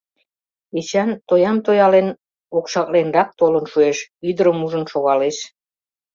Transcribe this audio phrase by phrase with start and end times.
[0.79, 2.07] Эчан, тоям тоялен,
[2.57, 3.97] окшакленрак толын шуэш,
[4.29, 5.37] ӱдырым ужын шогалеш.